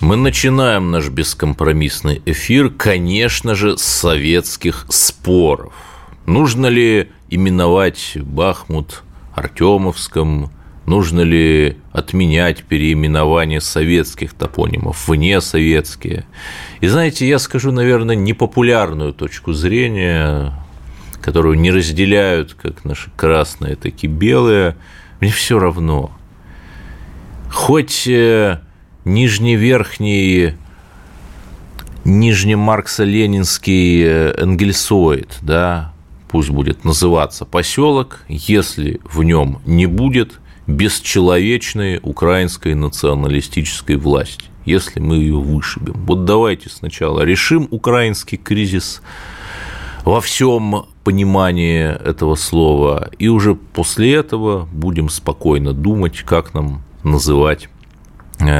[0.00, 5.74] Мы начинаем наш бескомпромиссный эфир, конечно же, с советских споров.
[6.24, 9.02] Нужно ли именовать Бахмут
[9.34, 10.50] Артемовском,
[10.86, 16.24] нужно ли отменять переименование советских топонимов вне советские.
[16.80, 20.54] И знаете, я скажу, наверное, непопулярную точку зрения,
[21.20, 24.76] которую не разделяют как наши красные, так и белые,
[25.20, 26.10] мне все равно.
[27.50, 28.60] Хоть э,
[29.04, 30.54] нижневерхний
[32.04, 35.92] нижнемарксо-ленинский э, энгельсоид, да,
[36.28, 45.16] пусть будет называться поселок, если в нем не будет бесчеловечной украинской националистической власти, если мы
[45.16, 45.94] ее вышибем.
[46.06, 49.02] Вот давайте сначала решим украинский кризис
[50.04, 57.68] во всем понимании этого слова, и уже после этого будем спокойно думать, как нам называть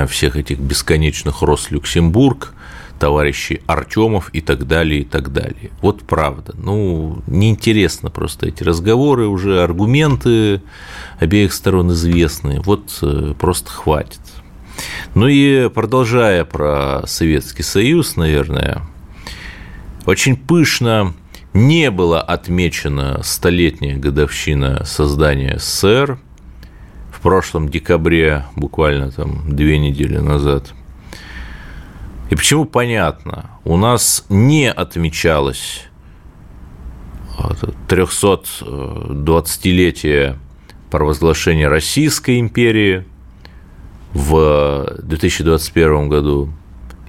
[0.07, 2.55] всех этих бесконечных Рос-Люксембург,
[2.99, 5.71] товарищей Артемов и так далее, и так далее.
[5.81, 6.55] Вот правда.
[6.57, 10.61] Ну, неинтересно просто эти разговоры, уже аргументы
[11.19, 12.61] обеих сторон известны.
[12.61, 14.21] Вот э, просто хватит.
[15.15, 18.83] Ну и продолжая про Советский Союз, наверное,
[20.07, 21.15] очень пышно
[21.53, 26.19] не была отмечена столетняя годовщина создания СССР–
[27.21, 30.73] в прошлом декабре, буквально там две недели назад.
[32.31, 33.51] И почему понятно?
[33.63, 35.85] У нас не отмечалось
[37.89, 40.39] 320-летие
[40.91, 43.05] провозглашения Российской империи
[44.15, 46.49] в 2021 году.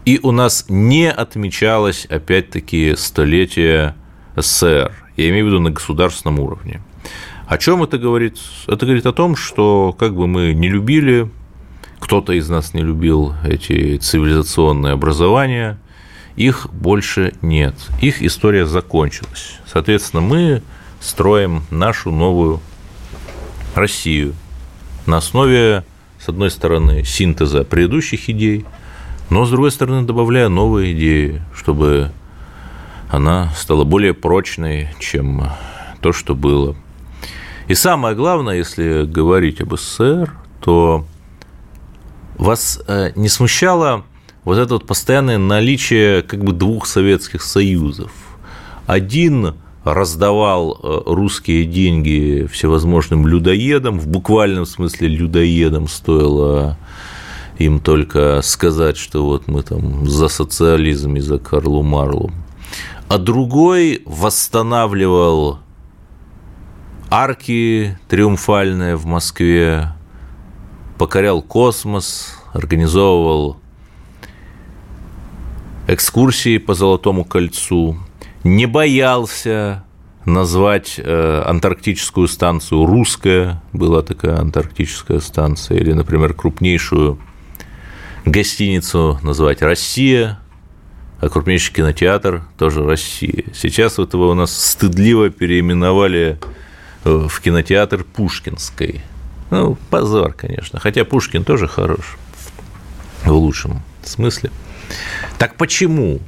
[0.04, 3.96] И у нас не отмечалось, опять-таки, столетие
[4.36, 4.92] СССР.
[5.16, 6.82] Я имею в виду на государственном уровне.
[7.52, 8.38] О чем это говорит?
[8.68, 11.30] Это говорит о том, что как бы мы не любили,
[12.00, 15.78] кто-то из нас не любил эти цивилизационные образования,
[16.38, 17.76] их больше нет.
[18.00, 19.60] Их история закончилась.
[19.66, 20.62] Соответственно, мы
[21.02, 22.62] строим нашу новую
[23.76, 24.34] Россию
[25.06, 25.84] на основе,
[26.22, 28.66] с одной стороны, синтеза предыдущих идей,
[29.30, 32.14] но, с другой стороны, добавляя новые идеи, чтобы
[33.10, 35.50] она стала более прочной, чем
[36.00, 36.78] то, что было.
[37.72, 41.06] И самое главное, если говорить об СССР, то
[42.38, 44.04] вас э, не смущало
[44.44, 48.12] вот это вот постоянное наличие как бы двух советских союзов.
[48.88, 49.54] Один
[49.86, 56.78] раздавал э, русские деньги всевозможным людоедам, в буквальном смысле людоедам стоило
[57.58, 62.32] им только сказать, что вот мы там за социализм и за Карлу Марлу.
[63.08, 65.60] А другой восстанавливал
[67.12, 69.94] арки триумфальные в Москве,
[70.98, 73.58] покорял космос, организовывал
[75.88, 77.98] экскурсии по Золотому кольцу,
[78.46, 79.84] не боялся
[80.26, 82.86] назвать э, антарктическую станцию.
[82.86, 87.20] Русская, была такая антарктическая станция, или, например, крупнейшую
[88.24, 89.62] гостиницу назвать.
[89.62, 90.40] Россия,
[91.20, 93.46] а крупнейший кинотеатр тоже Россия.
[93.54, 96.40] Сейчас вот его у нас стыдливо переименовали
[97.04, 99.02] в кинотеатр Пушкинской.
[99.50, 100.80] Ну, позор, конечно.
[100.80, 102.18] Хотя Пушкин тоже хорош
[103.24, 104.52] в лучшем смысле.
[105.38, 106.20] Так почему?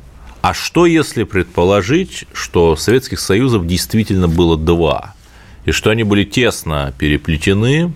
[0.41, 5.15] А что, если предположить, что Советских Союзов действительно было два,
[5.63, 7.93] и что они были тесно переплетены,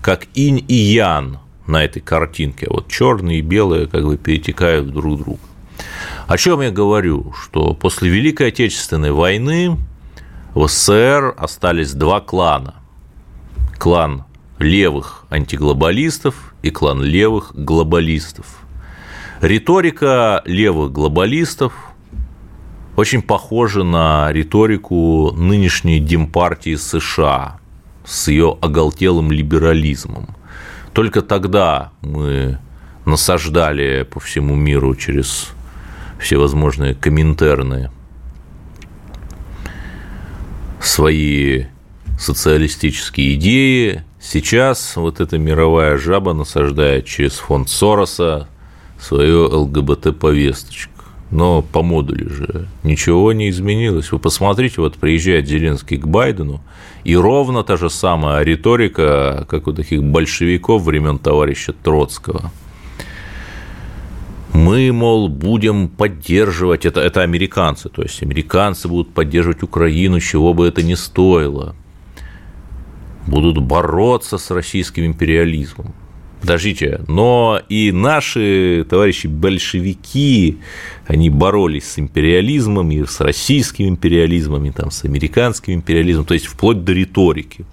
[0.00, 5.18] как инь и ян на этой картинке, вот черные и белые как бы перетекают друг
[5.18, 5.40] друга.
[6.26, 7.34] О чем я говорю?
[7.34, 9.76] Что после Великой Отечественной войны
[10.54, 12.74] в СССР остались два клана.
[13.78, 14.24] Клан
[14.58, 18.46] левых антиглобалистов и клан левых глобалистов.
[19.40, 21.72] Риторика левых глобалистов
[22.96, 27.58] очень похожа на риторику нынешней Демпартии США
[28.04, 30.36] с ее оголтелым либерализмом.
[30.92, 32.58] Только тогда мы
[33.06, 35.48] насаждали по всему миру через
[36.18, 37.90] всевозможные комментарные
[40.80, 41.64] свои
[42.18, 44.04] социалистические идеи.
[44.20, 48.48] Сейчас вот эта мировая жаба насаждает через фонд Сороса
[48.98, 50.90] свою ЛГБТ-повесточку.
[51.30, 54.12] но по модулю же ничего не изменилось.
[54.12, 56.60] Вы посмотрите, вот приезжает Зеленский к Байдену,
[57.04, 62.50] и ровно та же самая риторика, как у таких большевиков времен товарища Троцкого.
[64.52, 70.66] Мы, мол, будем поддерживать, это, это американцы, то есть американцы будут поддерживать Украину, чего бы
[70.66, 71.74] это ни стоило.
[73.26, 75.94] Будут бороться с российским империализмом.
[76.40, 80.58] Подождите, но и наши товарищи большевики,
[81.06, 86.46] они боролись с империализмом, и с российским империализмом, и там, с американским империализмом, то есть
[86.46, 87.66] вплоть до риторики.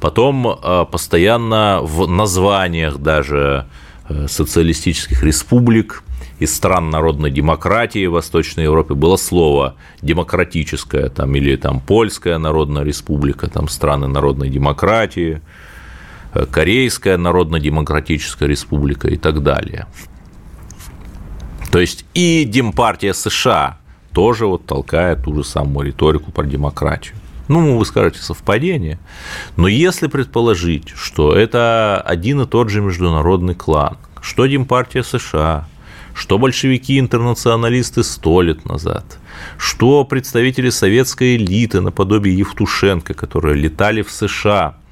[0.00, 3.66] Потом а, постоянно в названиях даже
[4.08, 6.02] э, социалистических республик
[6.38, 12.84] из стран народной демократии в Восточной Европе было слово демократическое, там, или там польская народная
[12.84, 15.40] республика, там страны народной демократии,
[16.34, 19.86] Э, Корейская Народно-Демократическая Республика и так далее.
[21.70, 23.78] То есть и Демпартия США
[24.12, 27.14] тоже вот толкает ту же самую риторику про демократию.
[27.48, 28.98] Ну, вы скажете, совпадение.
[29.56, 35.66] Но если предположить, что это один и тот же международный клан, что Демпартия США,
[36.18, 39.18] что большевики-интернационалисты сто лет назад,
[39.56, 44.76] что представители советской элиты наподобие Евтушенко, которые летали в США–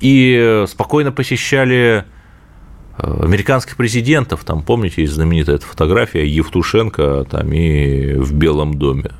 [0.00, 2.04] и спокойно посещали
[2.98, 9.12] э, американских президентов, там, помните, есть знаменитая эта фотография Евтушенко там и в Белом доме.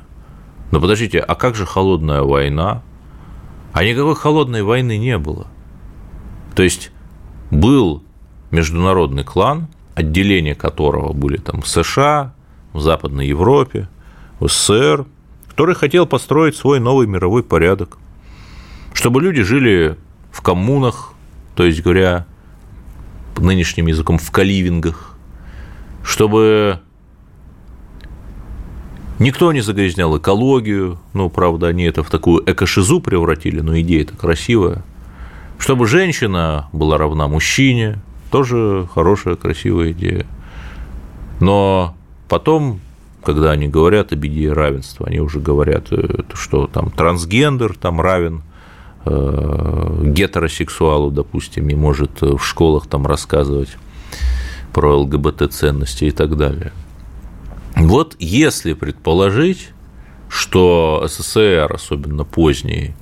[0.71, 2.83] Но подождите, а как же холодная война?
[3.73, 5.47] А никакой холодной войны не было.
[6.55, 6.91] То есть
[7.51, 8.03] был
[8.51, 9.67] международный клан,
[9.97, 12.35] отделения которого были там в США,
[12.71, 13.89] в Западной Европе,
[14.39, 15.07] в СССР,
[15.49, 17.97] который хотел построить свой новый мировой порядок,
[18.93, 19.97] чтобы люди жили
[20.31, 21.13] в коммунах,
[21.55, 22.27] то есть говоря
[23.37, 25.15] нынешним языком, в каливингах,
[26.03, 26.79] чтобы
[29.17, 34.83] никто не загрязнял экологию, ну, правда, они это в такую экошизу превратили, но идея-то красивая,
[35.57, 37.99] чтобы женщина была равна мужчине,
[38.31, 40.25] тоже хорошая, красивая идея.
[41.39, 41.95] Но
[42.29, 42.79] потом,
[43.23, 48.41] когда они говорят об идее равенства, они уже говорят, э, что там трансгендер там равен
[49.09, 53.77] Э, гетеросексуалу, допустим, и может в школах там рассказывать
[54.73, 56.73] про ЛГБТ-ценности и так далее.
[57.75, 59.69] Вот если предположить,
[60.27, 62.95] что СССР, особенно поздний,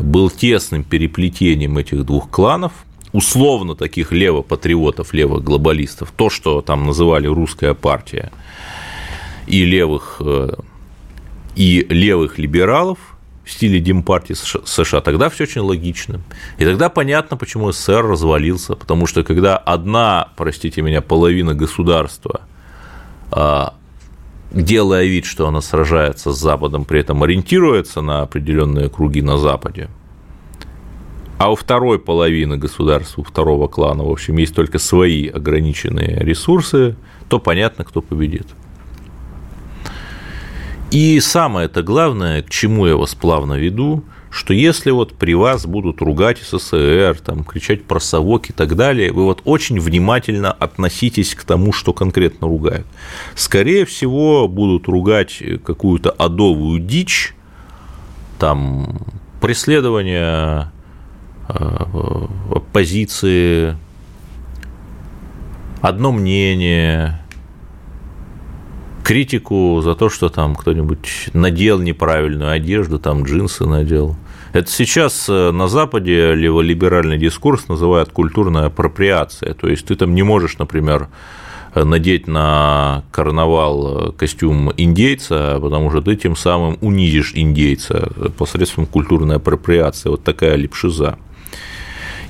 [0.00, 2.72] был тесным переплетением этих двух кланов,
[3.12, 8.32] условно таких левопатриотов, левоглобалистов, то, что там называли русская партия,
[9.46, 10.54] и левых, э,
[11.56, 12.98] и левых либералов,
[13.44, 16.20] в стиле Демпартии США, тогда все очень логично.
[16.58, 22.42] И тогда понятно, почему СССР развалился, потому что когда одна, простите меня, половина государства,
[23.32, 23.74] а,
[24.52, 29.88] делая вид, что она сражается с Западом, при этом ориентируется на определенные круги на Западе,
[31.42, 36.94] а у второй половины государства, у второго клана, в общем, есть только свои ограниченные ресурсы,
[37.28, 38.46] то понятно, кто победит.
[40.92, 45.66] И самое это главное, к чему я вас плавно веду, что если вот при вас
[45.66, 51.34] будут ругать СССР, там, кричать про совок и так далее, вы вот очень внимательно относитесь
[51.34, 52.86] к тому, что конкретно ругают.
[53.34, 57.34] Скорее всего, будут ругать какую-то адовую дичь,
[58.38, 59.00] там,
[59.40, 60.70] преследование
[61.54, 63.76] э, оппозиции,
[65.80, 67.20] одно мнение,
[69.04, 74.16] критику за то, что там кто-нибудь надел неправильную одежду, там джинсы надел.
[74.52, 79.54] Это сейчас э, на Западе леволиберальный дискурс называют культурная апроприация.
[79.54, 81.08] То есть ты там не можешь, например,
[81.74, 89.36] надеть на карнавал э, костюм индейца, потому что ты тем самым унизишь индейца посредством культурной
[89.36, 90.10] апроприации.
[90.10, 91.18] Вот такая липшиза.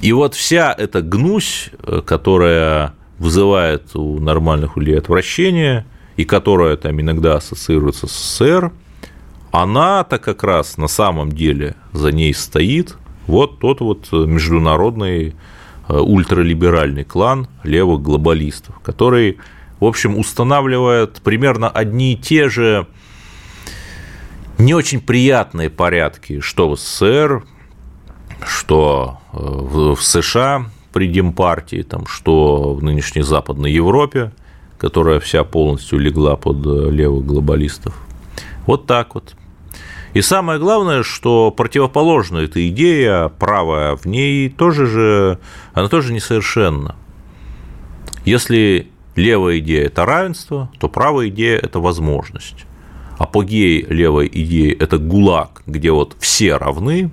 [0.02, 7.00] И вот вся эта гнусь, э, которая вызывает у нормальных людей отвращение, и которая там
[7.00, 8.72] иногда ассоциируется с СССР,
[9.52, 12.96] она-то как раз на самом деле за ней стоит
[13.28, 15.36] вот тот вот международный
[15.88, 19.38] э, ультралиберальный клан левых глобалистов, который,
[19.78, 22.88] в общем, устанавливает примерно одни и те же
[24.58, 27.44] не очень приятные порядки, что в СССР,
[28.46, 34.32] что э, в США при Демпартии, там, что в нынешней Западной Европе,
[34.78, 37.94] которая вся полностью легла под э, левых глобалистов.
[38.66, 39.34] Вот так вот.
[40.14, 45.38] И самое главное, что противоположна эта идея, правая в ней тоже же,
[45.72, 46.96] она тоже несовершенна.
[48.24, 52.66] Если левая идея– это равенство, то правая идея– это возможность.
[53.18, 57.10] Апогей левой идеи– это гулаг, где вот все равны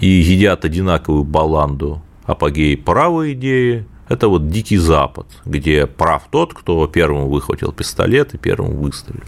[0.00, 2.02] и едят одинаковую баланду.
[2.24, 8.38] Апогей правой идеи– это вот дикий запад, где прав тот, кто первым выхватил пистолет и
[8.38, 9.24] первым выстрелил.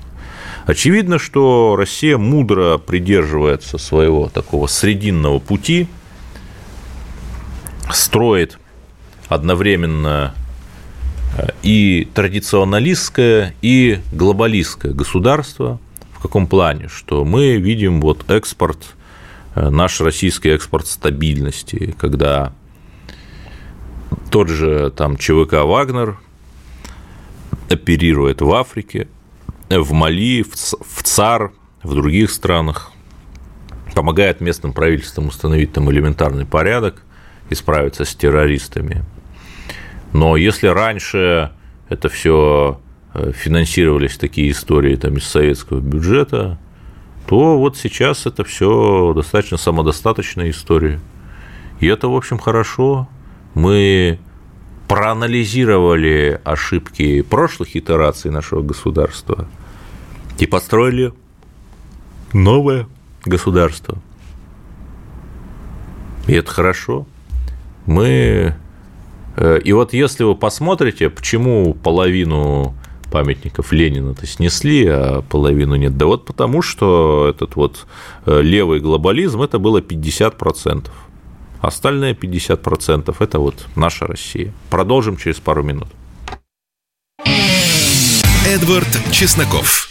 [0.66, 5.88] Очевидно, что Россия мудро придерживается своего такого срединного пути,
[7.92, 8.58] строит
[9.28, 10.34] одновременно
[11.36, 15.78] э, и традиционалистское, и глобалистское государство.
[16.12, 16.88] В каком плане?
[16.88, 18.94] Что мы видим вот экспорт,
[19.54, 22.52] наш российский экспорт стабильности, когда
[24.30, 26.19] тот же там ЧВК «Вагнер»
[27.69, 29.09] оперирует в Африке,
[29.69, 31.52] в Мали, в ЦАР,
[31.83, 32.92] в других странах,
[33.95, 37.02] помогает местным правительствам установить там элементарный порядок
[37.49, 39.04] и справиться с террористами.
[40.12, 41.52] Но если раньше
[41.88, 42.80] это все
[43.14, 46.59] э, финансировались такие истории там, из советского бюджета,
[47.26, 51.00] то вот сейчас это все достаточно самодостаточная история.
[51.78, 53.08] И это, в общем, хорошо.
[53.54, 54.18] Мы
[54.88, 59.46] проанализировали ошибки прошлых итераций нашего государства
[60.38, 61.12] и построили
[62.32, 62.86] новое
[63.24, 63.98] государство.
[66.26, 67.06] И это хорошо.
[67.86, 68.54] Мы
[69.40, 72.74] Э, и вот если вы посмотрите, почему половину
[73.11, 77.87] памятников Ленина-то снесли, а половину нет, да вот потому, что этот вот
[78.26, 80.88] э, левый глобализм– это было 50%.
[81.61, 84.52] Остальные 50%– это вот наша Россия.
[84.71, 85.88] Продолжим через пару минут.
[88.47, 89.88] Эдвард Чесноков.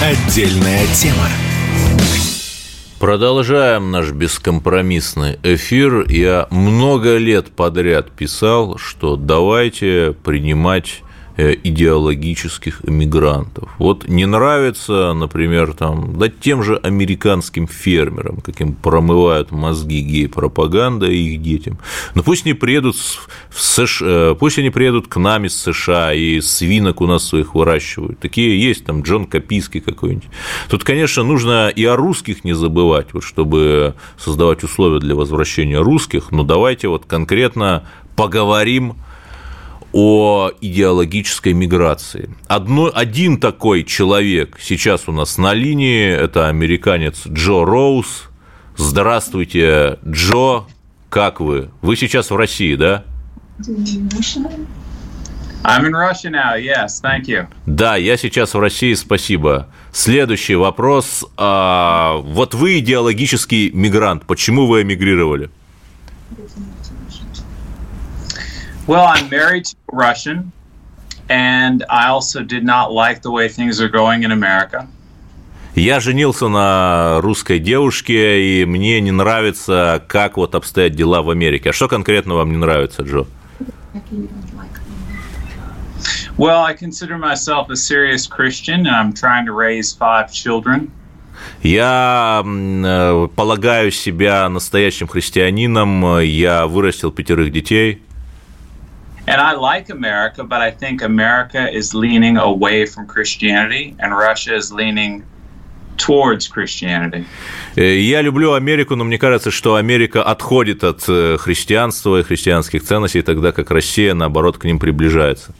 [0.00, 1.28] Отдельная тема.
[3.02, 6.08] Продолжаем наш бескомпромиссный эфир.
[6.08, 11.02] Я много лет подряд писал, что давайте принимать
[11.36, 13.70] идеологических иммигрантов.
[13.78, 21.42] Вот не нравится, например, там, да тем же американским фермерам, каким промывают мозги гей-пропаганда их
[21.42, 21.78] детям.
[22.14, 26.40] Но пусть они приедут в США, э, пусть они приедут к нам из США и
[26.40, 28.18] свинок у нас своих выращивают.
[28.18, 30.28] Такие есть, там Джон Копийский какой-нибудь.
[30.68, 36.30] Тут, конечно, нужно и о русских не забывать, вот, чтобы создавать условия для возвращения русских,
[36.30, 37.84] но давайте вот конкретно
[38.16, 39.11] поговорим о
[39.92, 42.30] идеологической миграции.
[42.46, 48.30] Одно, один такой человек сейчас у нас на линии, это американец Джо Роуз.
[48.76, 50.64] Здравствуйте, Джо,
[51.10, 51.70] как вы?
[51.82, 53.04] Вы сейчас в России, да?
[55.64, 57.46] I'm in Russia now, yes, thank you.
[57.66, 59.68] Да, я сейчас в России, спасибо.
[59.92, 61.24] Следующий вопрос.
[61.36, 65.50] А, вот вы идеологический мигрант, почему вы эмигрировали?
[68.86, 70.50] Well, I'm married to a Russian,
[71.28, 74.88] and I also did not like the way things are going in America.
[75.74, 81.70] Я женился на русской девушке, и мне не нравится, как вот обстоят дела в Америке.
[81.70, 83.26] А что конкретно вам не нравится, Джо?
[86.36, 90.90] Well, I consider myself a serious Christian, and I'm trying to raise five children.
[91.62, 96.20] Я э, полагаю себя настоящим христианином.
[96.20, 98.02] Я вырастил пятерых детей.
[99.26, 104.54] And I like America, but I think America is leaning away from Christianity, and Russia
[104.56, 105.22] is leaning
[105.96, 107.24] towards Christianity.
[107.76, 112.82] Э, я люблю Америку, но мне кажется, что Америка отходит от э, христианства и христианских
[112.82, 115.54] ценностей, тогда как Россия, наоборот, к ним приближается.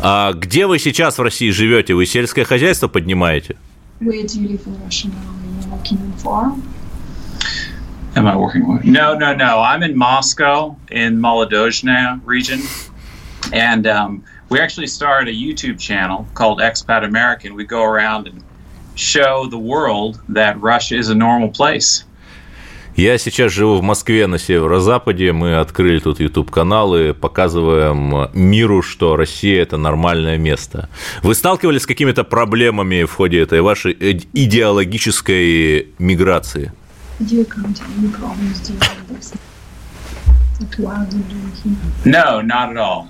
[0.00, 1.94] А где вы сейчас в России живете?
[1.94, 3.56] Вы сельское хозяйство поднимаете?
[4.00, 5.22] Where do you live in Russia now?
[5.22, 6.62] Are you working in farm?
[8.14, 8.84] Am I working with?
[8.84, 9.60] No, no, no.
[9.60, 12.60] I'm in Moscow in Molodozhny region,
[13.52, 17.54] and um, we actually started a YouTube channel called Expat American.
[17.54, 18.44] We go around and
[18.96, 22.04] show the world that Russia is a normal place.
[22.94, 25.32] Я сейчас живу в Москве на северо-западе.
[25.32, 30.90] Мы открыли тут YouTube-канал и показываем миру, что Россия– это нормальное место.
[31.22, 33.94] Вы сталкивались с какими-то проблемами в ходе этой вашей
[34.34, 36.72] идеологической миграции?
[37.20, 39.32] You encounter any problems doing this?
[40.60, 41.76] Are doing here?
[42.04, 43.08] No, not at all.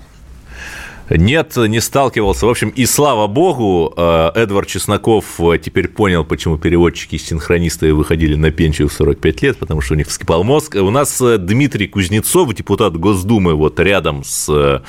[1.09, 2.45] Нет, не сталкивался.
[2.45, 7.93] В общем, и слава богу, э, Эдвард Чесноков э, теперь понял, почему переводчики и синхронисты
[7.93, 10.75] выходили на пенсию в 45 лет, потому что у них вскипал мозг.
[10.75, 14.81] У нас э, Дмитрий Кузнецов, депутат Госдумы, вот рядом с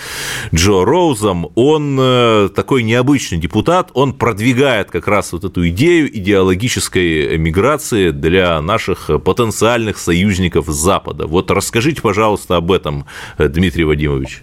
[0.54, 1.96] Джо Роузом, он
[2.54, 9.98] такой необычный депутат, он продвигает как раз вот эту идею идеологической миграции для наших потенциальных
[9.98, 11.26] союзников Запада.
[11.26, 13.06] Вот расскажите, пожалуйста, об этом,
[13.38, 14.42] Дмитрий Вадимович.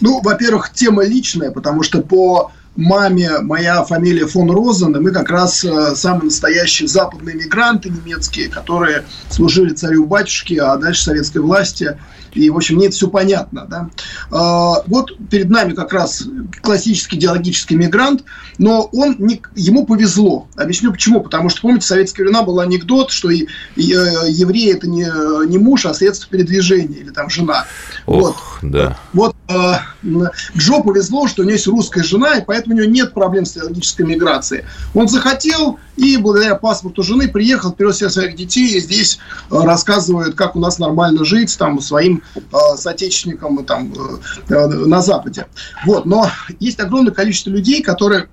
[0.00, 5.30] Ну, во-первых, тема личная, потому что по маме моя фамилия фон Розен, и мы как
[5.30, 11.96] раз э, самые настоящие западные мигранты немецкие, которые служили царю-батюшке, а дальше советской власти
[12.32, 13.66] и, в общем, мне это все понятно.
[13.68, 13.90] Да?
[14.30, 16.24] А, вот перед нами как раз
[16.62, 18.24] классический идеологический мигрант,
[18.58, 20.48] но он не, ему повезло.
[20.56, 21.20] Объясню почему.
[21.20, 25.06] Потому что, помните, в советские времена был анекдот, что и, и, э, еврей– это не,
[25.48, 27.66] не муж, а средство передвижения или там жена.
[28.06, 28.20] Ох,
[28.62, 28.70] вот.
[28.70, 28.98] да.
[29.12, 33.14] Вот э, Джо повезло, что у него есть русская жена, и поэтому у него нет
[33.14, 34.64] проблем с идеологической миграцией.
[34.94, 39.18] Он захотел, и благодаря паспорту жены приехал, привез всех своих детей, и здесь
[39.50, 42.40] э, рассказывает, как у нас нормально жить, там, своим э,
[42.76, 45.46] соотечественникам там, э, э, на Западе.
[45.86, 46.04] Вот.
[46.04, 48.28] Но есть огромное количество людей, которые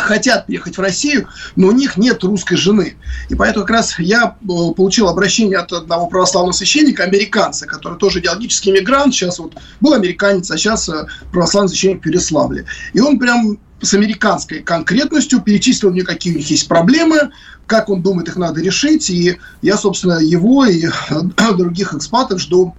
[0.00, 2.96] хотят приехать в Россию, но у них нет русской жены.
[3.28, 8.20] И поэтому как раз я э, получил обращение от одного православного священника, американца, который тоже
[8.20, 12.66] идеологический мигрант, сейчас вот был американец, а сейчас э, православный священник в Переславле.
[12.92, 17.30] И он прям с американской конкретностью перечислил мне, какие у них есть проблемы,
[17.66, 19.08] как он думает, их надо решить.
[19.10, 20.86] И я, собственно, его и
[21.56, 22.74] других экспатов жду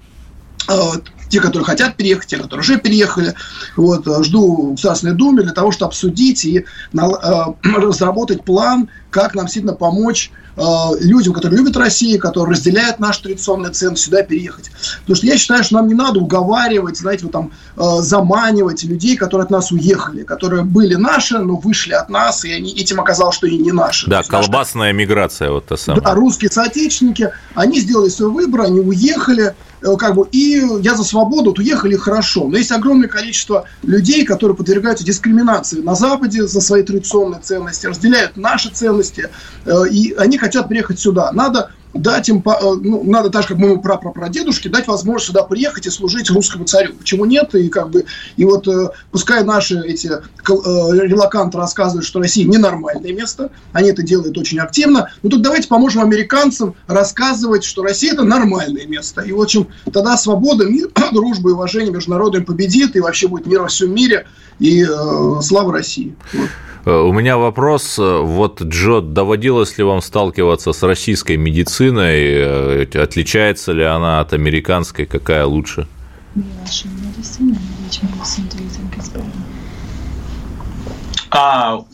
[0.68, 0.74] э,
[1.30, 3.34] те, которые хотят переехать, те, которые уже переехали.
[3.76, 6.66] Вот, э, жду в Государственной Думе для того, чтобы обсудить и э,
[7.64, 10.62] разработать план, как нам сильно помочь э,
[11.02, 14.72] людям, которые любят Россию, которые разделяют наши традиционные ценности, сюда переехать.
[15.02, 19.18] Потому что я считаю, что нам не надо уговаривать, знаете, вот там э, заманивать людей,
[19.18, 23.36] которые от нас уехали, которые были наши, но вышли от нас, и они, этим оказалось,
[23.36, 24.10] что и не наши.
[24.10, 26.02] Да, колбасная наши, миграция вот та самая.
[26.02, 31.04] Да, русские соотечественники, они сделали свой выбор, они уехали, Э, как бы, и я за
[31.04, 32.48] свободу, вот уехали хорошо.
[32.48, 38.36] Но есть огромное количество людей, которые подвергаются дискриминации на Западе за свои традиционные ценности, разделяют
[38.38, 38.99] наши ценности,
[39.66, 41.32] э, и они хотят приехать сюда.
[41.32, 45.86] Надо дать им, э, ну, надо так же, как моему прапрапрадедушке, дать возможность сюда приехать
[45.88, 46.94] и служить русскому царю.
[46.94, 47.54] Почему нет?
[47.56, 48.06] И как бы,
[48.38, 54.04] и вот э, пускай наши эти э, релаканты рассказывают, что Россия ненормальное место, они это
[54.04, 59.22] делают очень активно, ну тут давайте поможем американцам рассказывать, что Россия это нормальное место.
[59.22, 63.48] И, в общем, тогда свобода, мир, дружба и уважение между народами победит, и вообще будет
[63.48, 64.28] мир во всем мире,
[64.60, 66.16] и э, слава России.
[66.34, 66.50] Вот.
[66.90, 67.98] Э, у меня вопрос.
[68.00, 72.86] Вот, Джо, доводилось ли вам сталкиваться с российской медициной?
[72.86, 75.06] Э, отличается ли она от американской?
[75.06, 75.88] Какая лучше?
[81.32, 81.86] Uh,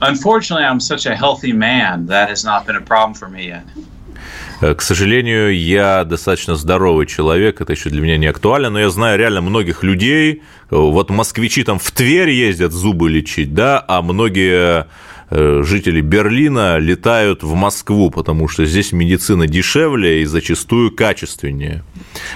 [0.00, 2.06] unfortunately, I'm such a healthy man.
[2.06, 3.64] That has not been a problem for me yet.
[4.62, 8.88] Э, к сожалению, я достаточно здоровый человек, это еще для меня не актуально, но я
[8.88, 14.52] знаю реально многих людей, вот москвичи там в Тверь ездят зубы лечить, да, а многие
[14.52, 14.84] Э,
[15.32, 21.84] жители Берлина летают в Москву, потому что здесь медицина дешевле и зачастую качественнее.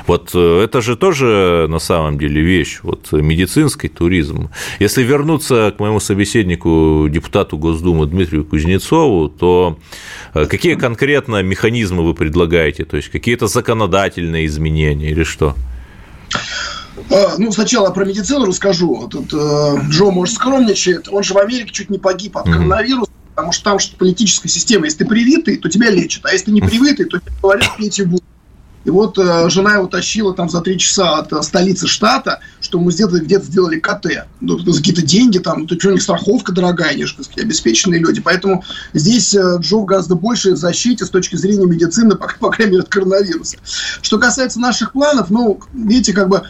[0.07, 4.51] Вот э, это же тоже на самом деле вещь, вот медицинский туризм.
[4.79, 9.79] Если вернуться к моему собеседнику, депутату Госдумы Дмитрию Кузнецову, то
[10.35, 12.85] э, какие конкретно механизмы вы предлагаете?
[12.85, 15.55] То есть какие-то законодательные изменения или что?
[17.11, 19.09] А, ну, сначала про медицину расскажу.
[19.09, 21.09] Тут э, Джо, может, скромничает.
[21.11, 24.87] Он же в Америке чуть не погиб от коронавируса, потому что там что политическая система.
[24.87, 28.05] Если ты привитый, то тебя лечат, а если ты не привитый, то тебе говорят, пейте
[28.05, 28.25] воду.
[28.87, 32.79] И вот э, жена его тащила там за три часа от э, столицы штата, что
[32.79, 34.29] мы где-то где сделали КТ.
[34.41, 37.99] Ну, за какие-то деньги там, ну, что у них страховка дорогая, они же сказать, обеспеченные
[37.99, 38.21] люди.
[38.21, 42.75] Поэтому здесь э, Джо в гораздо большей защите с точки зрения медицины, по, по крайней
[42.75, 43.57] мере, от коронавируса.
[44.03, 46.43] Что касается наших планов, ну, видите, как бы э,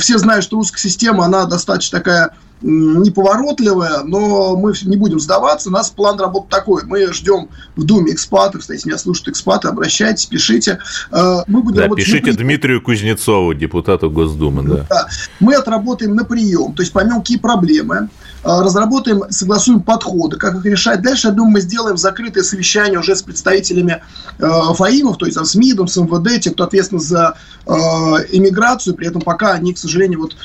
[0.00, 2.32] все знают, что русская система, она достаточно такая
[2.62, 5.68] неповоротливая, но мы не будем сдаваться.
[5.68, 6.84] У нас план работы такой.
[6.84, 8.60] Мы ждем в Думе экспатов.
[8.60, 10.78] Кстати, меня слушают экспаты, обращайтесь, пишите.
[11.10, 12.36] Э, мы будем да, пишите на...
[12.36, 14.62] Дмитрию Кузнецову, депутату Госдумы.
[14.62, 14.86] Да.
[14.88, 15.08] Да.
[15.40, 18.08] Мы отработаем на прием, то есть поймем, какие проблемы,
[18.44, 21.02] разработаем, согласуем подходы, как их решать.
[21.02, 24.02] Дальше, я думаю, мы сделаем закрытое совещание уже с представителями
[24.38, 29.22] ФАИМов, то есть там, с МИДом, с МВД, те, кто ответственен за иммиграцию, при этом
[29.22, 30.36] пока они, к сожалению, вот,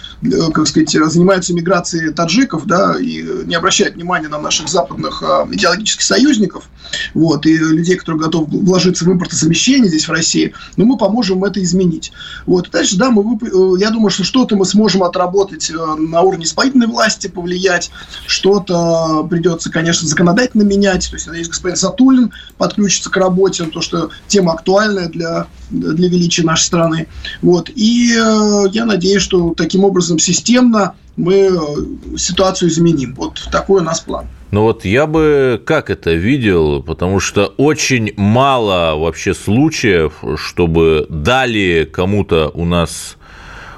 [0.51, 6.69] как сказать, занимаются иммиграцией таджиков, да, и не обращают внимания на наших западных идеологических союзников,
[7.13, 11.61] вот, и людей, которые готовы вложиться в импортозамещение здесь, в России, но мы поможем это
[11.63, 12.11] изменить.
[12.45, 13.39] Вот, дальше, да, мы,
[13.79, 17.86] я думаю, что что-то мы сможем отработать на уровне исполнительной власти, повлиять,
[18.25, 24.09] что-то придется, конечно, законодательно менять, то есть, надеюсь, господин Сатулин подключится к работе, то, что
[24.27, 27.07] тема актуальная для, для величия нашей страны.
[27.41, 27.69] Вот.
[27.75, 33.15] И э, я надеюсь, что таким образом системно мы э, ситуацию изменим.
[33.15, 34.27] Вот такой у нас план.
[34.51, 41.89] Ну вот я бы как это видел, потому что очень мало вообще случаев, чтобы дали
[41.91, 43.17] кому-то у нас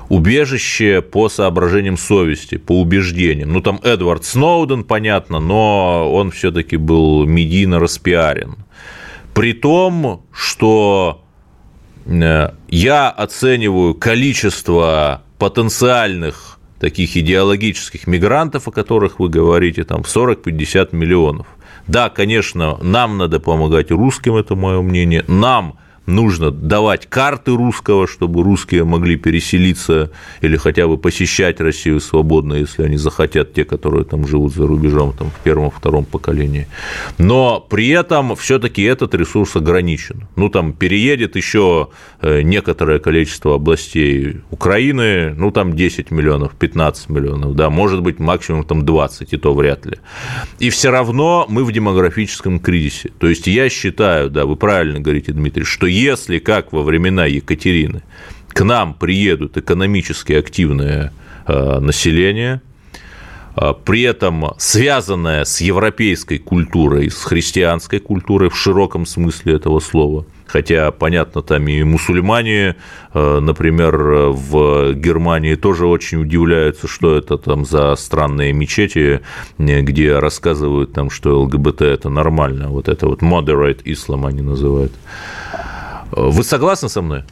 [0.09, 3.53] убежище по соображениям совести, по убеждениям.
[3.53, 8.57] Ну, там Эдвард Сноуден, понятно, но он все-таки был медийно распиарен.
[9.33, 11.23] При том, что
[12.05, 20.95] э, я оцениваю количество потенциальных таких идеологических мигрантов, о которых вы говорите, там в 40-50
[20.95, 21.47] миллионов.
[21.87, 25.77] Да, конечно, нам надо помогать русским, это мое мнение, нам–
[26.09, 32.83] нужно давать карты русского, чтобы русские могли переселиться или хотя бы посещать Россию свободно, если
[32.83, 36.67] они захотят, те, которые там живут за рубежом, там, в первом-втором поколении.
[37.17, 40.27] Но при этом все-таки этот ресурс ограничен.
[40.35, 41.89] Ну, там переедет еще
[42.21, 48.63] э, некоторое количество областей Украины, ну, там 10 миллионов, 15 миллионов, да, может быть, максимум
[48.63, 49.97] там 20, и то вряд ли.
[50.59, 53.11] И все равно мы в демографическом кризисе.
[53.19, 58.01] То есть я считаю, да, вы правильно говорите, Дмитрий, что если, как во времена Екатерины,
[58.47, 61.13] к нам приедут экономически активное
[61.47, 62.61] э, население,
[63.55, 70.25] э, при этом связанное с европейской культурой, с христианской культурой в широком смысле этого слова.
[70.47, 72.75] Хотя, понятно, там и мусульмане,
[73.13, 73.95] э, например,
[74.31, 79.21] в Германии тоже очень удивляются, что это там за странные мечети,
[79.59, 82.69] где рассказывают там, что ЛГБТ это нормально.
[82.69, 84.91] Вот это вот moderate Islam они называют.
[86.11, 87.23] Вы согласны со мной?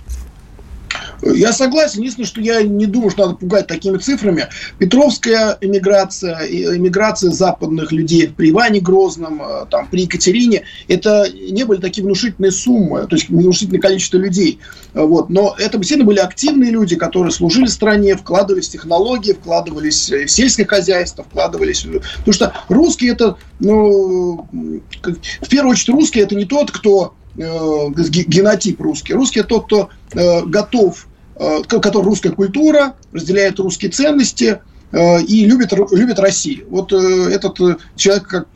[1.22, 2.00] Я согласен.
[2.00, 4.48] Единственное, что я не думаю, что надо пугать такими цифрами.
[4.78, 11.82] Петровская эмиграция, эмиграция западных людей при Иване Грозном, э, там, при Екатерине, это не были
[11.82, 14.60] такие внушительные суммы, то есть внушительное количество людей.
[14.94, 15.30] Вот.
[15.30, 20.66] Но это действительно были активные люди, которые служили стране, вкладывались в технологии, вкладывались в сельское
[20.66, 21.86] хозяйство, вкладывались...
[22.18, 28.82] Потому что русские это, ну, в первую очередь русские это не тот, кто э, генотип
[28.82, 29.14] русский.
[29.14, 34.60] Русский тот, кто э, готов, э, который русская культура, разделяет русские ценности
[34.92, 36.66] э, и любит, любит Россию.
[36.70, 38.48] Вот э, этот э, человек, как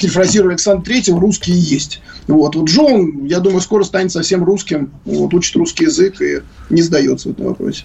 [0.00, 2.00] перефразируя Александр Третьего, русский и есть.
[2.26, 2.54] Вот.
[2.54, 7.28] вот Джон, я думаю, скоро станет совсем русским, вот, учит русский язык и не сдается
[7.28, 7.84] в этом вопросе.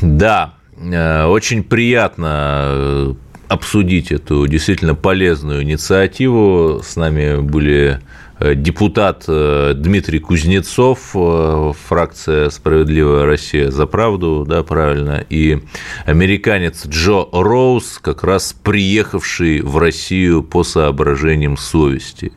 [0.00, 3.14] Да, э, очень приятно э,
[3.48, 6.82] обсудить эту действительно полезную инициативу.
[6.84, 14.62] С нами были Э, депутат э, Дмитрий Кузнецов, э, фракция «Справедливая Россия за правду», да,
[14.62, 15.58] правильно, и
[16.06, 22.32] американец Джо Роуз, как раз приехавший в Россию по соображениям совести.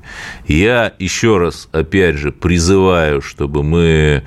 [0.47, 4.23] Я еще раз, опять же, призываю, чтобы мы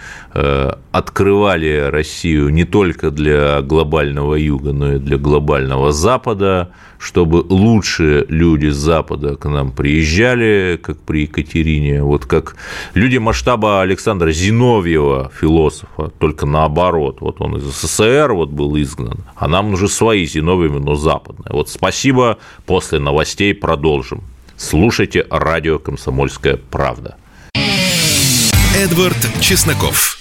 [0.91, 6.71] открывали Россию не только для глобального юга, но и для глобального запада,
[7.05, 12.57] чтобы лучшие люди с Запада к нам приезжали, как при Екатерине, вот как
[12.95, 17.19] люди масштаба Александра Зиновьева, философа, только наоборот.
[17.21, 21.53] Вот он из СССР вот был изгнан, а нам уже свои Зиновьевы, но западные.
[21.53, 24.23] Вот спасибо, после новостей продолжим.
[24.57, 27.17] Слушайте радио «Комсомольская правда».
[28.77, 30.19] Эдвард Чесноков.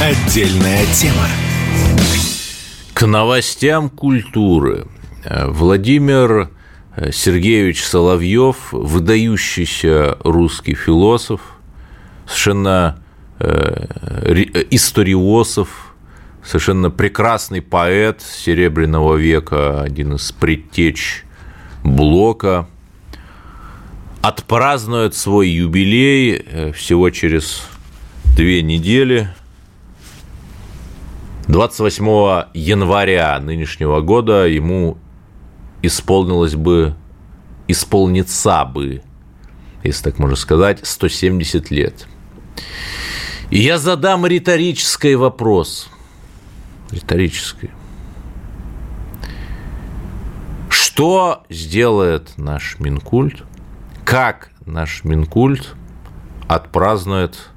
[0.00, 1.28] Отдельная тема.
[2.94, 4.86] К новостям культуры.
[5.28, 6.50] Владимир
[6.94, 11.40] э, Сергеевич Соловьев, выдающийся русский философ,
[12.26, 13.02] совершенно
[13.38, 13.86] э,
[14.70, 15.94] историосов,
[16.44, 21.24] совершенно прекрасный поэт Серебряного века, один из предтеч
[21.82, 22.68] Блока,
[24.22, 27.66] отпразднует свой юбилей э, всего через
[28.36, 29.28] две недели–
[31.48, 34.46] 28 января нынешнего года.
[34.46, 34.98] Ему
[35.82, 36.94] исполнилось бы,
[37.68, 39.02] исполнится бы,
[39.82, 42.06] если так можно сказать, 170 лет.
[43.50, 45.88] И я задам риторический вопрос.
[46.90, 47.70] Риторический.
[50.68, 53.44] Что сделает наш Минкульт?
[54.04, 55.74] Как наш Минкульт
[56.48, 57.50] отпразднует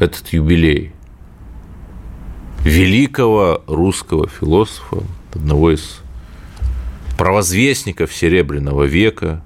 [0.00, 0.92] этот юбилей
[2.60, 6.00] великого русского философа, одного из
[7.16, 9.42] провозвестников Серебряного века,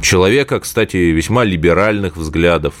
[0.00, 2.74] человека, кстати, весьма либеральных взглядов,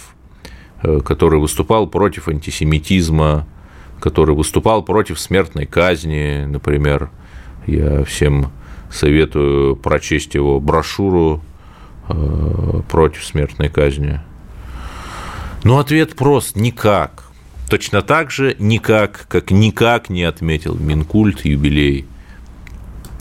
[0.82, 3.46] э, который выступал против антисемитизма,
[4.00, 7.10] который выступал против смертной казни, например.
[7.66, 8.50] Я всем
[8.90, 11.42] советую прочесть его брошюру
[12.08, 14.20] э, против смертной казни.
[15.64, 17.24] Но ответ прост– никак.
[17.70, 22.06] Точно так же никак, как никак не отметил Минкульт юбилей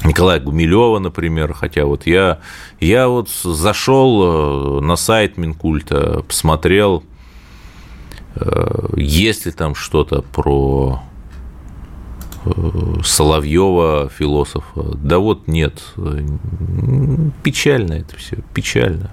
[0.04, 2.40] Николая Гумилева, например, хотя вот я,
[2.80, 7.04] я вот зашел э, на сайт Минкульта, посмотрел,
[8.36, 11.04] э, есть ли там что-то про
[12.46, 12.52] э,
[13.04, 14.82] Соловьева, философа.
[14.96, 15.94] Да вот нет.
[17.44, 19.12] Печально это все, печально.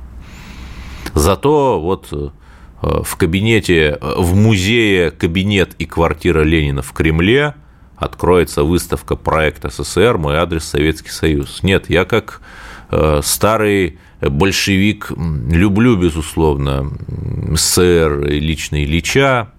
[1.15, 2.35] Зато вот
[2.81, 7.55] в кабинете, в музее кабинет и квартира Ленина в Кремле–
[7.99, 10.19] откроется выставка «Проект СССР.
[10.19, 11.63] Мой адрес Советский Союз».
[11.63, 12.41] Нет, я как
[12.91, 16.91] э, старый большевик люблю, безусловно,
[17.55, 19.53] СССР и лично Ильича.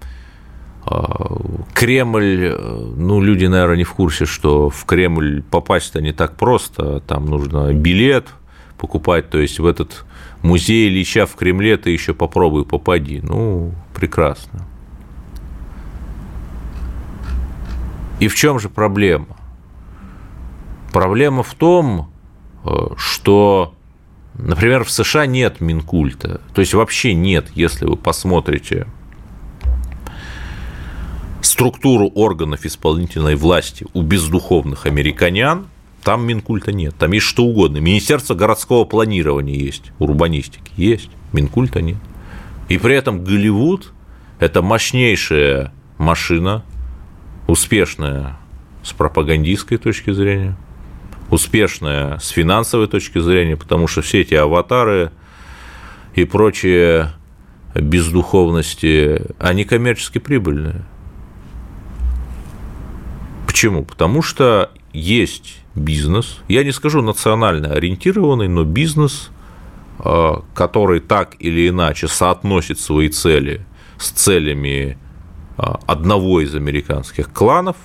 [0.86, 1.38] А,
[1.74, 7.02] Кремль, э, ну, люди, наверное, не в курсе, что в Кремль попасть-то не так просто,
[7.02, 8.28] там нужно билет
[8.78, 10.06] покупать, то есть в этот
[10.42, 13.20] музей Ильича в Кремле ты еще попробуй попади.
[13.22, 14.69] Ну, прекрасно.
[18.20, 19.38] И в чем же проблема?
[20.92, 22.12] Проблема в том,
[22.66, 23.74] э, что,
[24.36, 26.42] например, в США нет Минкульта.
[26.54, 28.88] То есть вообще нет, если вы посмотрите
[31.42, 35.68] структуру органов исполнительной власти у бездуховных американян,
[36.04, 36.96] там Минкульта нет.
[36.98, 37.78] Там есть что угодно.
[37.78, 41.98] Министерство городского планирования есть, урбанистики есть, Минкульта нет.
[42.68, 43.94] И при этом Голливуд–
[44.40, 46.64] это мощнейшая машина
[47.50, 48.38] успешная
[48.84, 50.56] с пропагандистской точки зрения,
[51.30, 55.12] успешная с финансовой точки зрения, потому что все эти аватары
[56.16, 57.12] и прочие
[57.76, 60.86] бездуховности, они коммерчески прибыльные.
[63.46, 63.84] Почему?
[63.84, 69.30] Потому что есть бизнес, я не скажу национально ориентированный, но бизнес,
[70.00, 73.66] а, который так или иначе соотносит свои цели
[73.98, 74.98] с целями
[75.60, 77.76] одного из американских кланов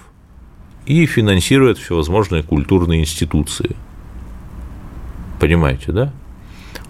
[0.87, 3.77] и финансирует всевозможные культурные институции.
[5.41, 6.13] Понимаете, да?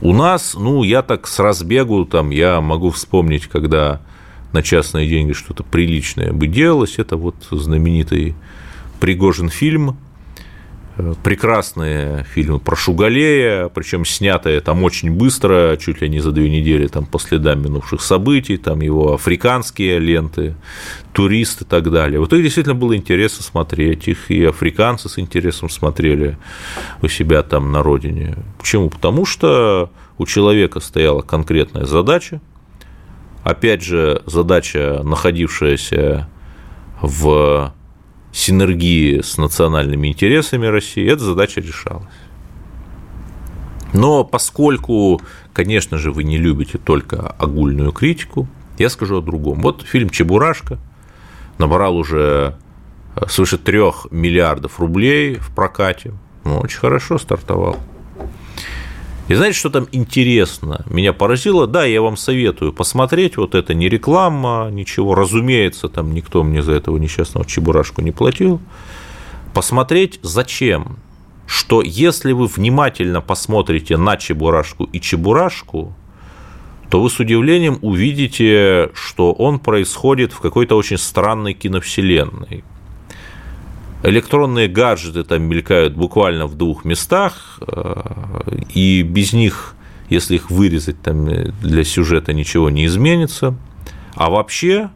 [0.01, 4.01] У нас, ну, я так с разбегу, там, я могу вспомнить, когда
[4.53, 8.35] на частные деньги что-то приличное бы делалось, это вот знаменитый
[9.01, 9.97] Пригожин фильм
[11.23, 16.87] прекрасные фильмы про Шугалея, причем снятые там очень быстро, чуть ли не за две недели,
[16.87, 20.55] там по следам минувших событий, там его африканские ленты,
[21.13, 22.21] турист и так далее.
[22.21, 26.39] Вот их действительно было интересно смотреть, их и африканцы с интересом смотрели
[27.03, 28.37] у себя там на родине.
[28.59, 28.89] Почему?
[28.89, 32.41] Потому что у человека стояла конкретная задача,
[33.43, 36.29] опять же, задача, находившаяся
[37.01, 37.75] в
[38.35, 42.09] синергии с национальными интересами России, эта задача решалась.
[43.93, 49.61] Но поскольку, конечно же, вы не любите только огульную критику, я скажу о другом.
[49.61, 50.79] Вот фильм «Чебурашка»
[51.59, 52.57] набрал уже
[53.15, 56.13] э, свыше трех миллиардов рублей в прокате.
[56.43, 57.79] Ну, очень хорошо стартовал.
[59.27, 60.85] И знаете, что там интересно?
[60.89, 66.43] Меня поразило, да, я вам советую посмотреть, вот это не реклама, ничего, разумеется, там никто
[66.45, 68.61] мне за этого несчастного чебурашку не платил.
[69.55, 70.99] Посмотреть зачем?
[71.47, 75.95] Что если вы внимательно посмотрите на чебурашку и чебурашку,
[76.91, 82.63] то вы с удивлением увидите, что он происходит в какой-то очень странной киновселенной
[84.05, 89.75] электронные гаджеты там мелькают буквально в двух местах, э, и без них,
[90.11, 93.57] если их вырезать, там для сюжета ничего не изменится.
[94.15, 94.91] А вообще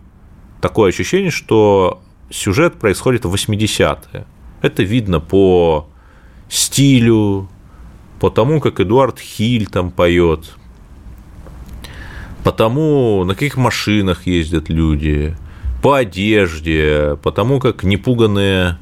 [0.61, 4.27] такое ощущение, что сюжет происходит в 80-е.
[4.61, 5.89] Это видно по
[6.49, 7.49] стилю,
[8.21, 10.57] по тому, как Эдуард Хиль там поет,
[12.45, 15.37] по тому, на каких машинах ездят люди,
[15.83, 18.79] по одежде, по тому, как непуганные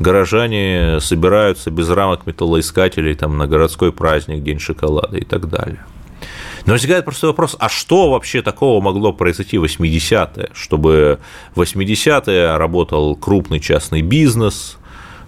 [0.00, 5.84] горожане собираются без рамок металлоискателей там, на городской праздник, День шоколада и так далее.
[6.66, 11.18] Но возникает простой вопрос, а что вообще такого могло произойти в 80-е, чтобы
[11.54, 14.78] в 80-е работал крупный частный бизнес,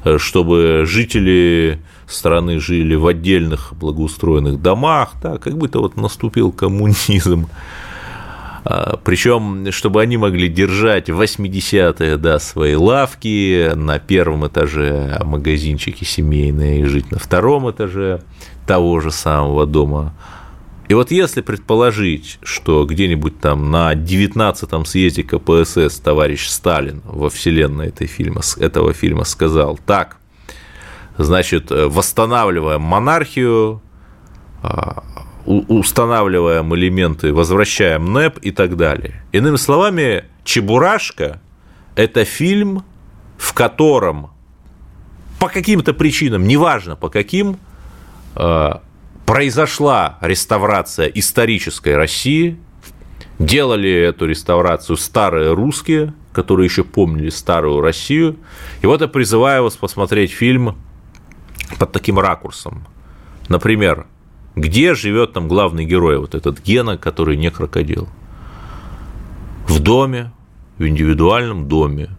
[0.05, 7.49] э, чтобы жители страны жили в отдельных благоустроенных домах, да, как будто вот наступил коммунизм.
[8.65, 16.05] А, Причем, чтобы они могли держать в 80-е да, свои лавки на первом этаже, магазинчики
[16.05, 18.23] семейные, и жить на втором этаже
[18.67, 20.15] того же самого дома.
[20.89, 27.89] И вот если предположить, что где-нибудь там на 19-м съезде КПСС товарищ Сталин во вселенной
[27.89, 30.19] этой фильма, этого фильма сказал, так,
[31.17, 33.81] значит, восстанавливаем монархию,
[34.63, 35.03] а,
[35.47, 39.23] устанавливаем элементы, возвращаем НЭП и так далее.
[39.33, 41.41] Иными словами, «Чебурашка»–
[41.97, 42.85] это фильм,
[43.37, 44.31] в котором
[45.39, 47.59] по каким-то причинам, неважно по каким,
[48.37, 48.83] а,
[49.27, 52.59] произошла реставрация исторической России,
[53.41, 58.37] делали эту реставрацию старые русские, которые еще помнили старую Россию.
[58.83, 60.77] И вот я призываю вас посмотреть фильм
[61.79, 62.87] под таким ракурсом.
[63.49, 64.07] Например,
[64.55, 68.09] где живет там главный герой, вот этот Гена, который не крокодил?
[69.67, 70.33] В доме,
[70.79, 72.11] в индивидуальном доме,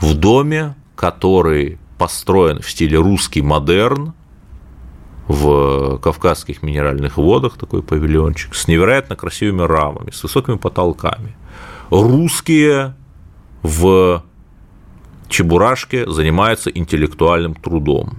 [0.00, 4.14] в доме, который построен в стиле русский модерн,
[5.28, 11.36] в Кавказских минеральных водах, такой павильончик, с невероятно красивыми рамами, с высокими потолками.
[11.90, 12.96] Русские
[13.62, 14.24] в
[15.28, 18.18] Чебурашке занимаются интеллектуальным трудом.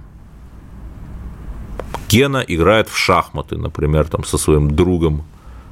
[2.08, 5.24] Гена играет в шахматы, например, там, со своим другом,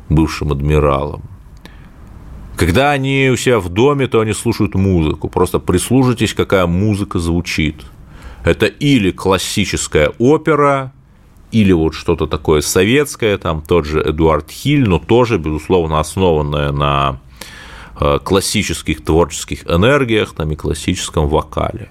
[0.08, 1.22] бывшим адмиралом.
[2.56, 5.28] Когда они у себя в доме, то они слушают музыку.
[5.28, 7.76] Просто прислушайтесь, какая музыка звучит.
[8.44, 10.92] Это или классическая опера,
[11.52, 17.20] или вот что-то такое советское, там тот же Эдуард Хиль, но тоже, безусловно, основанное на
[18.00, 21.90] э, классических творческих энергиях там, и классическом вокале.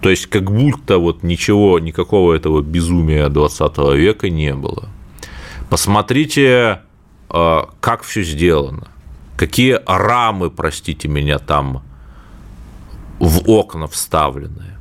[0.00, 4.88] То есть как будто вот ничего, никакого этого безумия 20 века не было.
[5.70, 6.80] Посмотрите,
[7.30, 8.88] э, как все сделано,
[9.36, 11.82] какие рамы, простите меня, там
[13.18, 14.78] в окна вставлены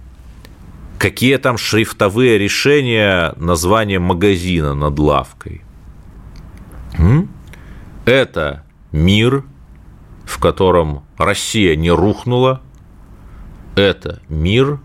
[0.97, 5.61] какие там шрифтовые решения названия магазина над лавкой.
[8.05, 9.43] Это мир,
[10.25, 12.61] в котором Россия не рухнула,
[13.75, 14.79] это мир,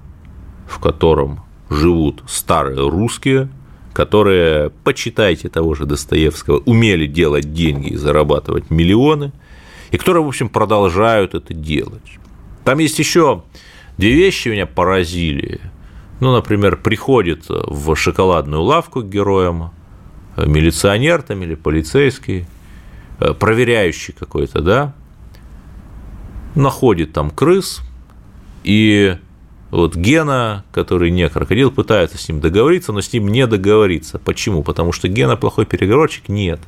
[0.66, 3.48] в котором живут старые русские,
[3.92, 9.32] которые, почитайте того же Достоевского, умели делать деньги и зарабатывать миллионы,
[9.90, 12.18] и которые, в общем, продолжают это делать.
[12.64, 13.42] Там есть еще
[13.98, 15.60] две вещи меня поразили–
[16.22, 19.72] ну, например, приходит в шоколадную лавку к героям
[20.36, 22.46] э, милиционер там или полицейский,
[23.18, 24.94] э, проверяющий какой-то, да,
[26.54, 27.80] находит там крыс,
[28.62, 29.16] и
[29.72, 34.18] вот Гена, который не крокодил, пытается с ним договориться, но с ним не договориться.
[34.18, 34.62] Почему?
[34.62, 36.28] Потому что Гена плохой переговорщик?
[36.28, 36.60] Нет.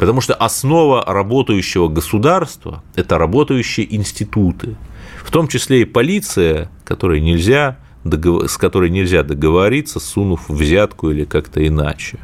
[0.00, 4.74] Потому что основа работающего государства– это работающие институты,
[5.22, 11.64] в том числе и полиция, которой нельзя с которой нельзя договориться, сунув взятку или как-то
[11.64, 12.18] иначе.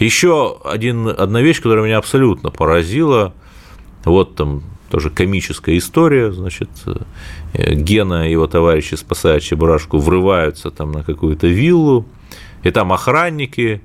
[0.00, 3.32] Еще один, одна вещь, которая меня абсолютно поразила,
[4.04, 6.70] вот там тоже комическая история, значит,
[7.54, 12.06] э, Гена и его товарищи, спасая Чебурашку, врываются там на какую-то виллу,
[12.62, 13.82] и там охранники,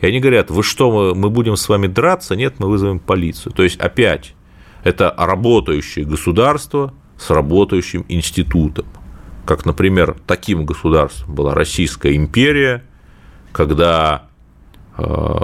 [0.00, 2.36] и они говорят, вы что, мы, мы будем с вами драться?
[2.36, 3.52] Нет, мы вызовем полицию.
[3.52, 4.34] То есть, опять,
[4.84, 8.86] это работающее государство с работающим институтом
[9.48, 12.84] как, например, таким государством была Российская империя,
[13.50, 14.26] когда
[14.98, 15.40] э,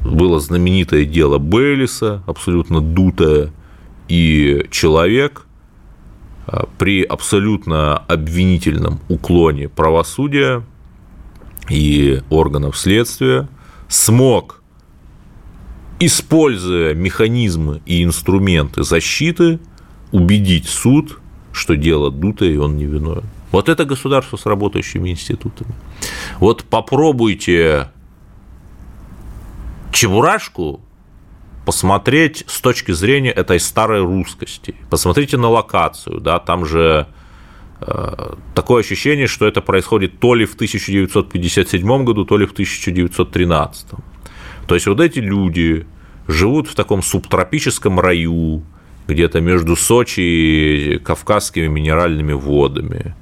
[0.00, 3.52] было знаменитое дело Бейлиса, абсолютно дутое,
[4.08, 5.46] и человек
[6.46, 10.62] э, при абсолютно обвинительном уклоне правосудия
[11.68, 13.48] и органов следствия
[13.88, 14.62] смог,
[16.00, 19.60] используя механизмы и инструменты защиты,
[20.10, 21.18] убедить суд,
[21.52, 23.24] что дело дутое, и он не виновен.
[23.52, 25.74] Вот это государство с работающими институтами.
[26.40, 27.90] Вот попробуйте
[29.92, 30.80] Чебурашку
[31.64, 34.74] посмотреть с точки зрения этой старой русскости.
[34.90, 37.06] Посмотрите на локацию, да, там же
[37.80, 43.86] э, такое ощущение, что это происходит то ли в 1957 году, то ли в 1913.
[44.66, 45.86] То есть вот эти люди
[46.26, 48.62] живут в таком субтропическом раю,
[49.06, 53.14] где-то между Сочи и Кавказскими минеральными водами.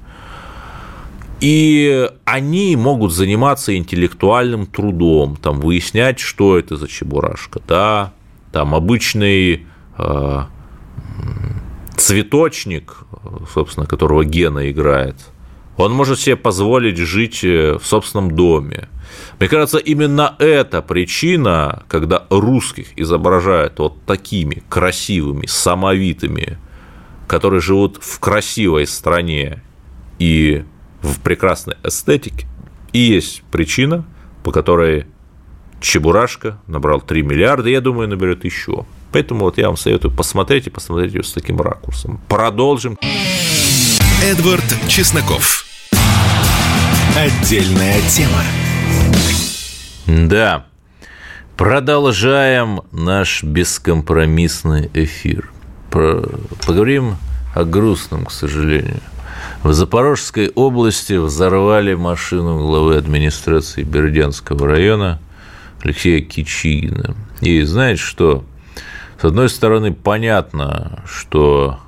[1.39, 8.13] И они могут заниматься интеллектуальным трудом, там, выяснять, что это за чебурашка, да,
[8.51, 9.65] там обычный
[9.97, 10.43] э,
[11.95, 12.97] цветочник,
[13.53, 15.15] собственно, которого Гена играет,
[15.77, 18.89] Он может себе позволить жить э, в собственном доме.
[19.39, 26.57] Мне кажется, именно эта причина, когда русских изображают вот такими красивыми, самовитыми,
[27.27, 29.63] которые живут в красивой стране
[30.19, 30.63] и
[31.01, 32.47] в прекрасной эстетике,
[32.93, 34.05] и есть причина,
[34.43, 35.05] по которой
[35.81, 38.85] Чебурашка набрал 3 миллиарда, я думаю, наберет еще.
[39.11, 42.21] Поэтому вот я вам советую посмотреть и посмотреть ее с таким ракурсом.
[42.29, 42.97] Продолжим.
[44.23, 45.65] Эдвард Чесноков.
[47.17, 48.43] Отдельная тема.
[50.07, 50.65] Да.
[51.57, 55.49] Продолжаем наш бескомпромиссный эфир.
[55.89, 56.23] Про...
[56.65, 57.17] Поговорим
[57.55, 59.01] о грустном, к сожалению.
[59.63, 65.19] В Запорожской области взорвали машину главы администрации Бердянского района
[65.83, 67.15] Алексея Кичигина.
[67.41, 68.43] И знаете что?
[69.19, 71.79] С одной стороны, понятно, что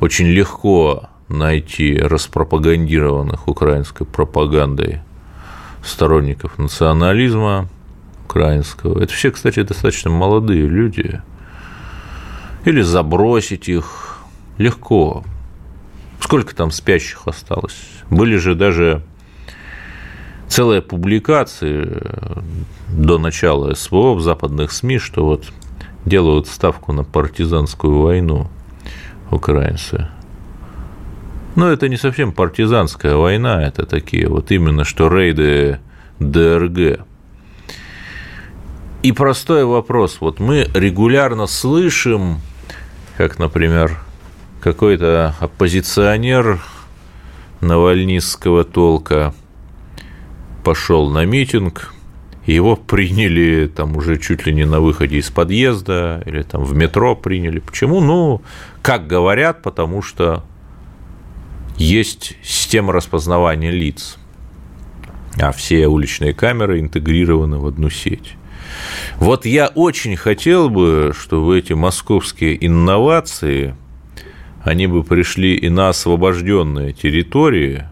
[0.00, 5.00] очень легко найти распропагандированных украинской пропагандой
[5.84, 7.68] сторонников национализма
[8.24, 9.00] украинского.
[9.00, 11.22] Это все, кстати, достаточно молодые люди.
[12.64, 14.18] Или забросить их
[14.58, 15.24] легко.
[16.20, 17.78] Сколько там спящих осталось?
[18.10, 19.02] Были же даже
[20.50, 22.02] целые публикации
[22.88, 25.44] до начала СВО в западных СМИ, что вот
[26.04, 28.50] делают ставку на партизанскую войну
[29.30, 30.08] украинцы.
[31.54, 35.78] Но это не совсем партизанская война, это такие вот именно что рейды
[36.18, 37.06] ДРГ.
[39.02, 40.18] И простой вопрос.
[40.20, 42.40] Вот мы регулярно слышим,
[43.16, 43.98] как, например,
[44.60, 46.60] какой-то оппозиционер
[47.60, 49.32] навальнистского толка
[50.62, 51.92] пошел на митинг,
[52.46, 57.14] его приняли там уже чуть ли не на выходе из подъезда или там в метро
[57.14, 57.60] приняли.
[57.60, 58.00] Почему?
[58.00, 58.42] Ну,
[58.82, 60.44] как говорят, потому что
[61.76, 64.18] есть система распознавания лиц,
[65.40, 68.36] а все уличные камеры интегрированы в одну сеть.
[69.16, 73.74] Вот я очень хотел бы, чтобы эти московские инновации,
[74.62, 77.84] они бы пришли и на освобожденные территории,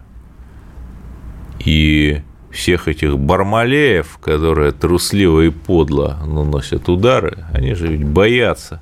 [1.65, 8.81] и всех этих бармалеев, которые трусливо и подло наносят удары, они же ведь боятся.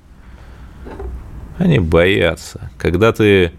[1.59, 2.71] Они боятся.
[2.79, 3.53] Когда ты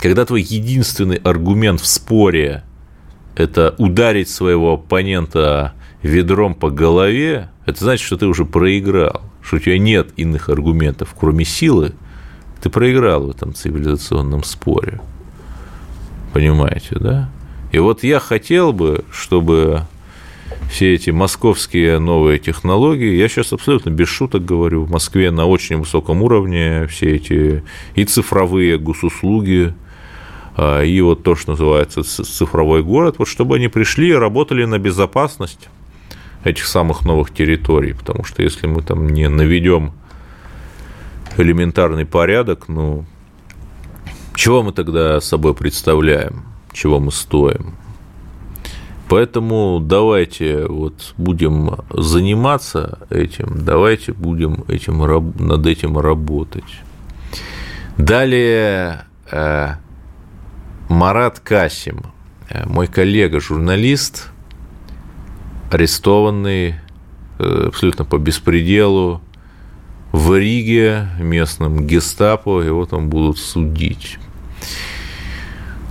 [0.00, 2.64] когда твой единственный аргумент в споре–
[3.36, 9.58] это ударить своего оппонента ведром по голове, это значит, что ты уже проиграл, что у
[9.58, 11.92] тебя нет иных аргументов, кроме силы,
[12.62, 15.00] ты проиграл в этом цивилизационном споре.
[16.32, 17.30] Понимаете, да?
[17.76, 19.82] И вот я хотел бы, чтобы
[20.70, 25.76] все эти московские новые технологии, я сейчас абсолютно без шуток говорю, в Москве на очень
[25.76, 27.62] высоком уровне все эти
[27.94, 29.74] и цифровые госуслуги,
[30.56, 34.78] а, и вот то, что называется цифровой город, вот чтобы они пришли и работали на
[34.78, 35.68] безопасность
[36.44, 39.92] этих самых новых территорий, потому что если мы там не наведем
[41.36, 43.04] элементарный порядок, ну,
[44.34, 47.74] чего мы тогда собой представляем, чего мы стоим?
[49.08, 54.98] Поэтому давайте вот будем заниматься этим, давайте будем этим,
[55.38, 56.82] над этим работать.
[57.96, 59.74] Далее э,
[60.88, 62.02] Марат Касим,
[62.50, 64.28] э, мой коллега, журналист,
[65.70, 66.74] арестованный
[67.38, 69.22] э, абсолютно по беспределу
[70.12, 74.18] в Риге, местном гестапо, его там будут судить.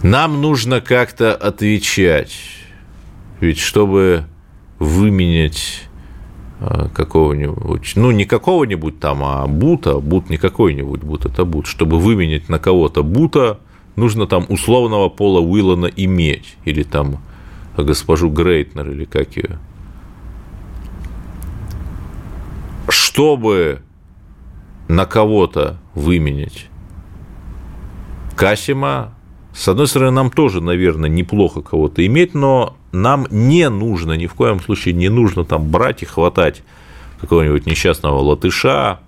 [0.05, 2.37] Нам нужно как-то отвечать.
[3.39, 4.25] Ведь чтобы
[4.77, 5.89] выменять
[6.59, 11.97] а, какого-нибудь, ну, не какого-нибудь там, а бута, бут не какой-нибудь, бут это бут, чтобы
[11.97, 13.59] выменять на кого-то бута,
[13.95, 17.17] нужно там условного пола Уиллана иметь, или там
[17.75, 19.57] госпожу Грейтнер, или как ее.
[22.89, 23.81] Чтобы
[24.87, 26.67] на кого-то выменять.
[28.35, 29.14] Касима,
[29.55, 34.33] с одной стороны, нам тоже, наверное, неплохо кого-то иметь, но нам не нужно, ни в
[34.33, 36.61] коем случае не нужно там брать и хватать
[37.21, 38.99] какого-нибудь несчастного латыша,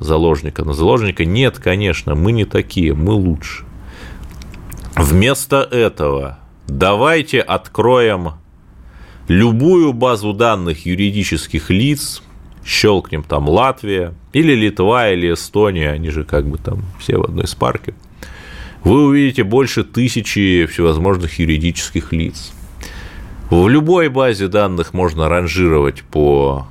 [0.00, 1.24] заложника на заложника.
[1.24, 3.64] Нет, конечно, мы не такие, мы лучше.
[4.96, 8.32] Вместо этого давайте откроем
[9.28, 12.22] любую базу данных юридических лиц,
[12.64, 17.46] щелкнем там Латвия или Литва или Эстония, они же как бы там все в одной
[17.46, 17.94] спарке,
[18.84, 22.52] вы увидите больше тысячи всевозможных юридических лиц.
[23.50, 26.66] В любой базе данных можно ранжировать по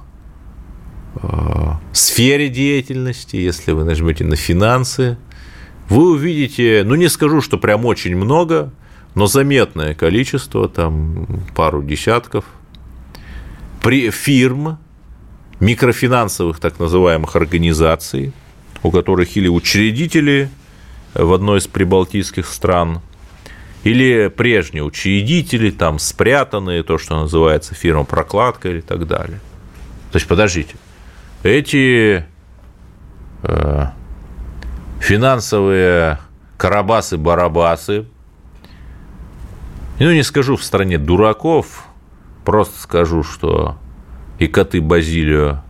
[1.15, 5.17] э, сфере деятельности, если вы нажмете на финансы,
[5.89, 8.73] вы увидите, ну не скажу, что прям очень много,
[9.13, 12.45] но заметное количество, там пару десятков
[13.81, 14.77] при фирм,
[15.59, 18.33] микрофинансовых так называемых организаций,
[18.83, 20.49] у которых или учредители
[21.13, 23.01] в одной из прибалтийских стран,
[23.83, 29.39] или прежние учредители, там спрятанные, то, что называется фирма прокладка или так далее.
[30.11, 30.75] То есть, подождите,
[31.41, 32.25] эти
[33.43, 33.85] э,
[34.99, 36.19] финансовые
[36.57, 38.05] карабасы-барабасы,
[39.99, 41.85] ну, не скажу в стране дураков,
[42.45, 43.77] просто скажу, что
[44.37, 45.63] и коты Базилио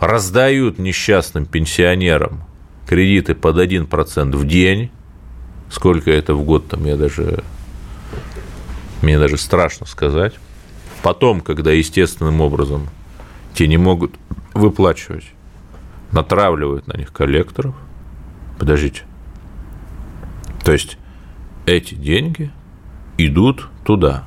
[0.00, 2.44] раздают несчастным пенсионерам
[2.86, 4.90] кредиты под 1% в день.
[5.70, 7.42] Сколько это в год, там я даже...
[9.00, 10.34] Мне даже страшно сказать.
[11.02, 12.88] Потом, когда естественным образом
[13.54, 14.14] те не могут
[14.54, 15.24] выплачивать,
[16.12, 17.74] натравливают на них коллекторов.
[18.58, 19.02] Подождите.
[20.64, 20.98] То есть
[21.66, 22.52] эти деньги
[23.18, 24.24] идут туда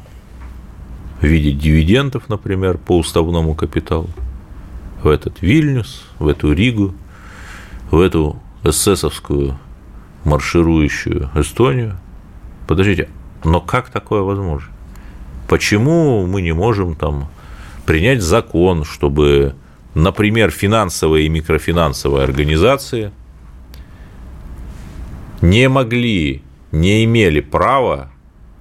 [1.22, 4.10] в виде дивидендов, например, по уставному капиталу
[5.02, 6.94] в этот Вильнюс, в эту Ригу,
[7.92, 9.58] в эту эсэсовскую
[10.24, 11.98] марширующую Эстонию.
[12.68, 13.10] Подождите,
[13.44, 14.72] но как такое возможно?
[15.48, 17.30] Почему мы не можем там
[17.86, 19.56] принять закон, чтобы,
[19.94, 23.12] например, финансовые и микрофинансовые организации
[25.42, 26.42] не могли,
[26.72, 28.10] не имели права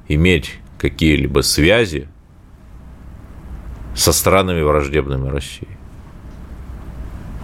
[0.09, 2.09] иметь какие-либо связи
[3.95, 5.69] со странами враждебными России.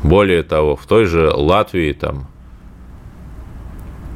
[0.03, 2.30] Более того, в той же Латвии там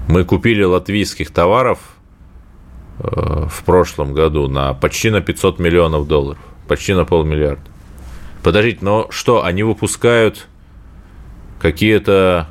[0.09, 1.79] мы купили латвийских товаров
[2.99, 7.63] э, в прошлом году на почти на 500 миллионов долларов, почти на полмиллиарда.
[8.43, 10.47] Подождите, но что, они выпускают
[11.61, 12.49] какие-то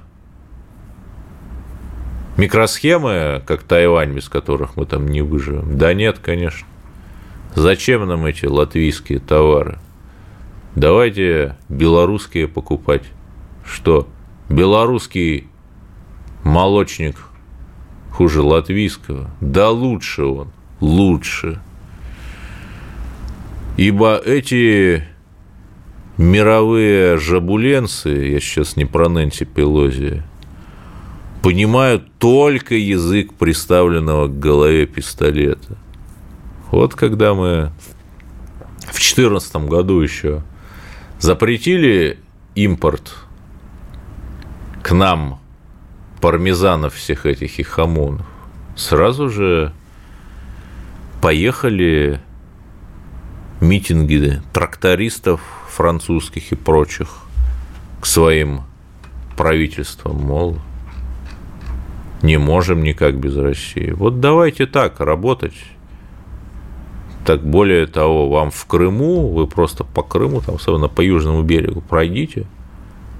[2.38, 5.78] микросхемы, как Тайвань, без которых мы там не выживем?
[5.78, 6.68] Да нет, конечно.
[7.54, 9.78] Зачем нам эти латвийские товары?
[10.76, 13.04] Давайте белорусские покупать
[13.66, 14.08] что
[14.50, 15.48] белорусский
[16.44, 17.18] молочник
[18.14, 19.32] хуже латвийского?
[19.42, 21.60] Да лучше он, лучше.
[23.76, 25.04] Ибо эти
[26.18, 30.22] мировые жабуленцы, я сейчас не про Нэнси Пелози,
[31.42, 35.78] понимают только язык приставленного к голове пистолета.
[36.72, 37.72] Вот когда мы
[38.78, 40.44] в 2014 году еще
[41.20, 42.20] запретили
[42.54, 43.16] импорт
[44.84, 45.40] к нам
[46.24, 48.26] пармезанов всех этих и хамонов,
[48.78, 49.74] сразу же
[51.22, 52.22] поехали
[53.60, 57.10] митинги трактористов французских и прочих
[58.00, 58.62] к своим
[59.36, 60.60] правительствам, мол,
[62.22, 63.92] не можем никак без России.
[63.92, 65.58] Вот давайте так работать.
[67.26, 71.82] Так более того, вам в Крыму, вы просто по Крыму, там, особенно по южному берегу
[71.82, 72.46] пройдите–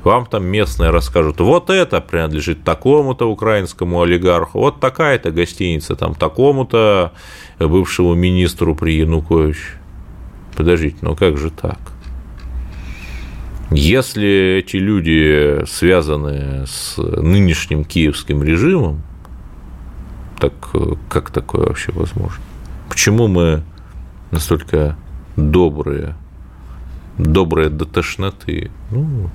[0.04, 7.14] вам там местные расскажут, вот это принадлежит такому-то украинскому олигарху, вот такая-то гостиница там такому-то
[7.60, 9.80] бывшему министру при Януковиче.
[10.56, 11.80] Подождите, ну как же так?
[13.72, 19.02] Если эти люди связаны с нынешним киевским режимом,
[20.40, 20.54] так
[21.10, 22.44] как такое вообще возможно?
[22.90, 23.64] Почему мы
[24.30, 24.96] настолько
[25.38, 26.16] добрые,
[27.18, 28.70] добрые до тошноты?
[28.92, 29.30] Ну,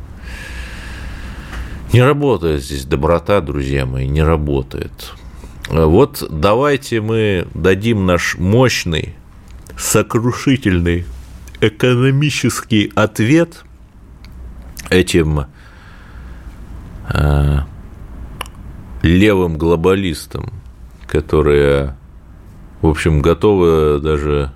[1.93, 5.13] не работает здесь доброта, друзья мои, не работает.
[5.69, 9.15] Вот давайте мы дадим наш мощный,
[9.77, 11.05] сокрушительный
[11.61, 13.65] экономический ответ
[14.91, 15.47] этим
[17.13, 17.59] э,
[19.03, 20.53] левым глобалистам,
[21.07, 21.97] которые,
[22.81, 24.53] в общем, готовы даже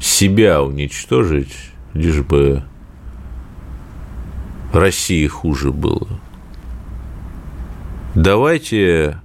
[0.00, 1.54] себя уничтожить,
[1.94, 2.64] лишь бы
[4.72, 6.08] России хуже было.
[8.14, 9.20] Давайте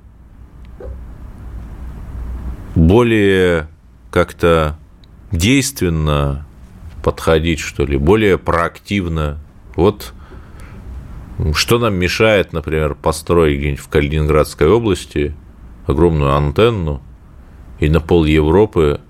[2.76, 3.68] более
[4.12, 4.78] как-то
[5.32, 6.46] действенно
[7.04, 9.39] подходить, что ли, более проактивно.
[9.76, 10.14] Вот
[11.54, 15.36] что нам мешает, например, построить где-нибудь в Калининградской области
[15.88, 17.02] огромную антенну
[17.80, 19.02] и на пол Европы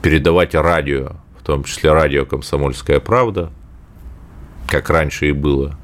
[0.00, 3.50] передавать радио, в том числе радио «Комсомольская правда»,
[4.68, 5.76] как раньше и было.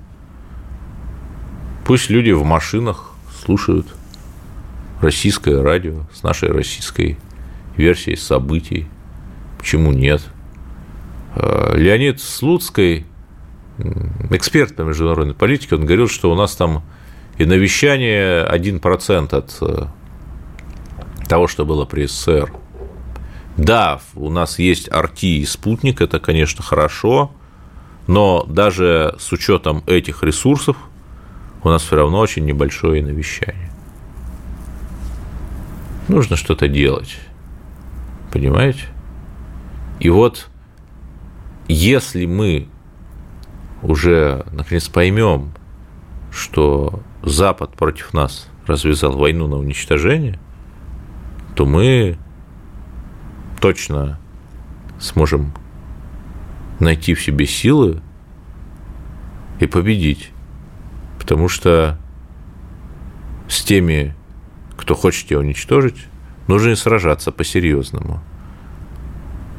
[1.84, 3.12] Пусть люди в машинах
[3.44, 3.86] слушают
[5.00, 7.18] российское радио с нашей российской
[7.76, 8.86] версией событий.
[9.58, 10.22] Почему нет?
[11.34, 13.06] А, Леонид Слуцкий,
[14.30, 16.82] эксперт по международной политике, он говорил, что у нас там
[17.38, 22.52] и на вещание 1% от того, что было при СССР.
[23.56, 27.32] Да, у нас есть Арти и спутник, это, конечно, хорошо,
[28.06, 30.76] но даже с учетом этих ресурсов
[31.62, 33.70] у нас все равно очень небольшое навещание.
[36.08, 37.18] Нужно что-то делать.
[38.32, 38.86] Понимаете?
[40.00, 40.48] И вот
[41.68, 42.68] если мы
[43.82, 45.52] уже наконец поймем,
[46.32, 50.38] что Запад против нас развязал войну на уничтожение,
[51.54, 52.18] то мы
[53.60, 54.18] точно
[54.98, 55.52] сможем
[56.82, 58.02] найти в себе силы
[59.60, 60.30] и победить.
[61.18, 61.98] Потому что
[63.48, 64.14] с теми,
[64.76, 66.06] кто хочет тебя уничтожить,
[66.48, 68.20] нужно сражаться по-серьезному.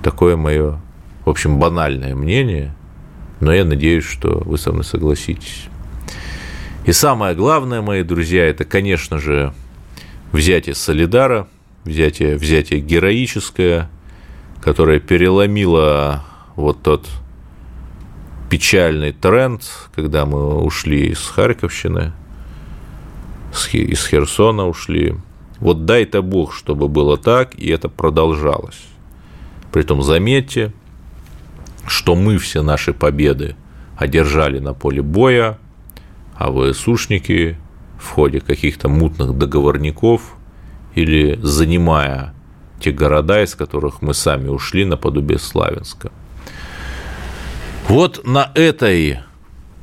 [0.04, 0.82] Такое мое,
[1.24, 2.76] в общем, банальное мнение,
[3.40, 5.68] но я надеюсь, что вы со мной согласитесь.
[6.86, 9.54] И самое главное, мои друзья, это, конечно же,
[10.34, 11.48] взятие Солидара,
[11.86, 13.90] взятие, взятие героическое,
[14.62, 16.26] которое переломило
[16.56, 17.08] вот тот
[18.50, 19.64] печальный тренд,
[19.96, 22.14] когда мы ушли из Харьковщины,
[23.72, 25.16] из Херсона ушли.
[25.60, 28.84] Вот дай-то Бог, чтобы было так, и это продолжалось.
[29.72, 30.74] Притом заметьте,
[31.88, 33.56] что мы все наши победы
[33.98, 35.58] одержали на поле боя,
[36.36, 37.58] а ВСУшники
[37.98, 40.36] в ходе каких-то мутных договорников
[40.94, 42.34] или занимая
[42.80, 46.12] те города, из которых мы сами ушли наподобие Славянска.
[47.88, 49.20] Вот на этой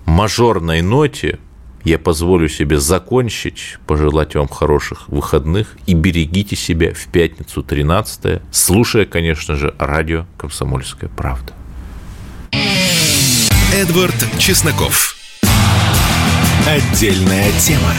[0.05, 1.39] мажорной ноте
[1.85, 9.07] я позволю себе закончить, пожелать вам хороших выходных и берегите себя в пятницу 13 слушая,
[9.07, 11.53] конечно же, радио «Комсомольская правда».
[13.73, 15.17] Эдвард Чесноков.
[16.67, 17.95] Отдельная тема.